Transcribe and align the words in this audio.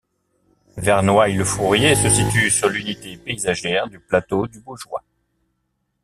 Vernoil-le-Fourrier 0.77 1.93
se 1.93 2.09
situe 2.09 2.49
sur 2.49 2.69
l'unité 2.69 3.17
paysagère 3.17 3.87
du 3.87 3.99
Plateau 3.99 4.47
du 4.47 4.59
Baugeois. 4.59 5.03